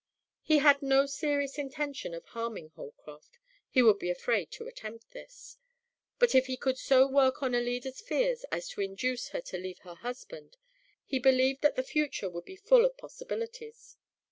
He 0.41 0.57
had 0.57 0.81
no 0.81 1.05
serious 1.05 1.59
intention 1.59 2.15
of 2.15 2.25
harming 2.29 2.69
Holcroft 2.69 3.37
he 3.69 3.83
would 3.83 3.99
be 3.99 4.09
afraid 4.09 4.49
to 4.53 4.65
attempt 4.65 5.11
this 5.11 5.59
but 6.17 6.33
if 6.33 6.47
he 6.47 6.57
could 6.57 6.79
so 6.79 7.05
work 7.05 7.43
on 7.43 7.53
Alida's 7.53 8.01
fears 8.01 8.43
as 8.51 8.67
to 8.69 8.81
induce 8.81 9.27
her 9.27 9.41
to 9.41 9.59
leave 9.59 9.77
her 9.81 9.93
husband, 9.93 10.57
he 11.05 11.19
believed 11.19 11.61
that 11.61 11.75
the 11.75 11.83
future 11.83 12.31
would 12.31 12.45
be 12.45 12.55
full 12.55 12.83
of 12.83 12.97
possibilities. 12.97 13.97